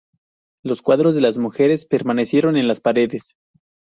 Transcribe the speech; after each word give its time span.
Los 0.63 0.81
cuadros 0.81 1.13
de 1.13 1.21
las 1.21 1.37
mujeres 1.37 1.85
permanecieron 1.85 2.57
en 2.57 2.67
las 2.67 2.79
paredes. 2.81 3.35